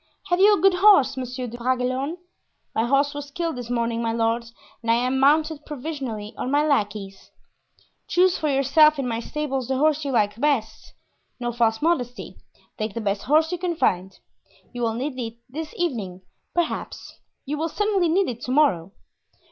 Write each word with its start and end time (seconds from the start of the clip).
"Have 0.29 0.39
you 0.39 0.55
a 0.55 0.59
good 0.59 0.73
horse, 0.73 1.15
Monsieur 1.15 1.45
de 1.45 1.59
Bragelonne?" 1.59 2.17
"My 2.73 2.85
horse 2.85 3.13
was 3.13 3.29
killed 3.29 3.55
this 3.55 3.69
morning, 3.69 4.01
my 4.01 4.11
lord, 4.11 4.45
and 4.81 4.89
I 4.89 4.95
am 4.95 5.19
mounted 5.19 5.63
provisionally 5.63 6.33
on 6.39 6.49
my 6.49 6.65
lackey's." 6.65 7.29
"Choose 8.07 8.35
for 8.35 8.49
yourself 8.49 8.97
in 8.97 9.07
my 9.07 9.19
stables 9.19 9.67
the 9.67 9.77
horse 9.77 10.03
you 10.03 10.11
like 10.11 10.39
best. 10.41 10.95
No 11.39 11.51
false 11.51 11.83
modesty; 11.83 12.37
take 12.79 12.95
the 12.95 12.99
best 12.99 13.21
horse 13.25 13.51
you 13.51 13.59
can 13.59 13.75
find. 13.75 14.17
You 14.73 14.81
will 14.81 14.95
need 14.95 15.19
it 15.19 15.37
this 15.47 15.71
evening, 15.77 16.23
perhaps; 16.55 17.19
you 17.45 17.59
will 17.59 17.69
certainly 17.69 18.09
need 18.09 18.27
it 18.27 18.41
to 18.45 18.51
morrow." 18.51 18.93